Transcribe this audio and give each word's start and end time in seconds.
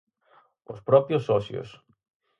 ¡Os 0.71 0.79
propios 0.89 1.23
socios! 1.29 1.69